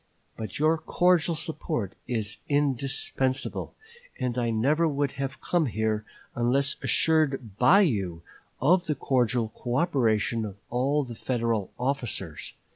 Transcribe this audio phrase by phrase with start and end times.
[0.35, 3.75] But your cordial support is indispensable,
[4.19, 8.23] and I never would have come here, unless assured by you
[8.59, 12.53] of the cordial coöperation of all the Federal officers....